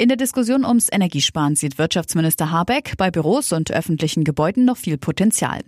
[0.00, 4.96] In der Diskussion ums Energiesparen sieht Wirtschaftsminister Habeck bei Büros und öffentlichen Gebäuden noch viel
[4.96, 5.60] Potenzial.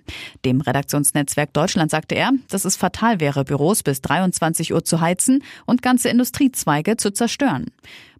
[0.46, 5.44] Dem Redaktionsnetzwerk Deutschland sagte er, dass es fatal wäre, Büros bis 23 Uhr zu heizen
[5.66, 7.66] und ganze Industriezweige zu zerstören.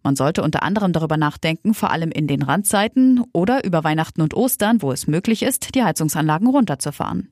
[0.03, 4.35] Man sollte unter anderem darüber nachdenken, vor allem in den Randzeiten oder über Weihnachten und
[4.35, 7.31] Ostern, wo es möglich ist, die Heizungsanlagen runterzufahren.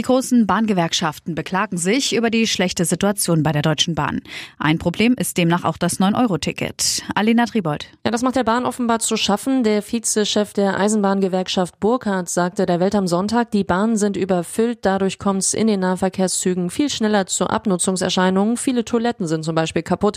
[0.00, 4.22] Die großen Bahngewerkschaften beklagen sich über die schlechte Situation bei der Deutschen Bahn.
[4.58, 7.02] Ein Problem ist demnach auch das 9-Euro-Ticket.
[7.14, 7.84] Alina Tribold.
[8.02, 9.62] Ja, das macht der Bahn offenbar zu schaffen.
[9.62, 14.78] Der Vizechef der Eisenbahngewerkschaft Burkhardt sagte der Welt am Sonntag, die Bahnen sind überfüllt.
[14.86, 18.56] Dadurch kommt es in den Nahverkehrszügen viel schneller zu Abnutzungserscheinungen.
[18.56, 20.16] Viele Toiletten sind zum Beispiel kaputt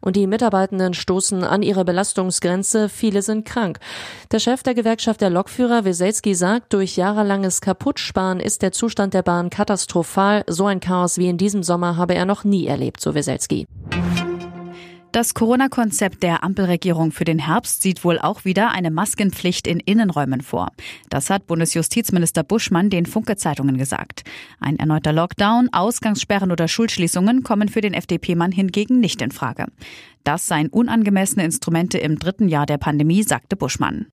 [0.00, 2.88] und die Mitarbeitenden stoßen an ihre Belastungsgrenze.
[2.88, 3.80] Viele sind krank.
[4.30, 9.23] Der Chef der Gewerkschaft der Lokführer, Weselski, sagt, durch jahrelanges Kaputtsparen ist der Zustand der
[9.24, 10.44] Bahn katastrophal.
[10.46, 13.66] So ein Chaos wie in diesem Sommer habe er noch nie erlebt, so Weselski.
[15.14, 20.40] Das Corona-Konzept der Ampelregierung für den Herbst sieht wohl auch wieder eine Maskenpflicht in Innenräumen
[20.40, 20.72] vor.
[21.08, 24.24] Das hat Bundesjustizminister Buschmann den Funke-Zeitungen gesagt.
[24.58, 29.66] Ein erneuter Lockdown, Ausgangssperren oder Schulschließungen kommen für den FDP-Mann hingegen nicht in Frage.
[30.24, 34.06] Das seien unangemessene Instrumente im dritten Jahr der Pandemie, sagte Buschmann.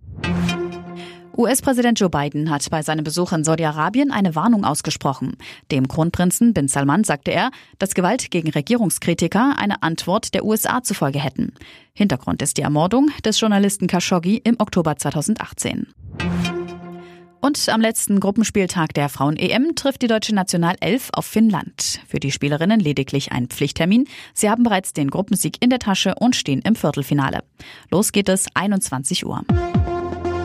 [1.37, 5.37] US-Präsident Joe Biden hat bei seinem Besuch in Saudi-Arabien eine Warnung ausgesprochen.
[5.71, 11.19] Dem Kronprinzen Bin Salman sagte er, dass Gewalt gegen Regierungskritiker eine Antwort der USA zufolge
[11.19, 11.53] hätten.
[11.93, 15.87] Hintergrund ist die Ermordung des Journalisten Khashoggi im Oktober 2018.
[17.39, 22.01] Und am letzten Gruppenspieltag der Frauen-EM trifft die deutsche Nationalelf auf Finnland.
[22.07, 24.07] Für die Spielerinnen lediglich ein Pflichttermin.
[24.33, 27.39] Sie haben bereits den Gruppensieg in der Tasche und stehen im Viertelfinale.
[27.89, 29.43] Los geht es 21 Uhr.